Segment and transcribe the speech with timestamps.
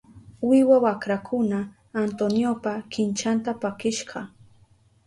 [0.41, 4.27] Wiwa wakrakuna Antoniopa kinchanta pakishka.